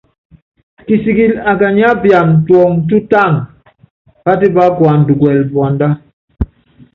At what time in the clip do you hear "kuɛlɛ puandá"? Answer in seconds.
5.19-5.87